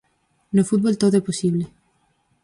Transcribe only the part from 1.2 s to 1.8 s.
é posible.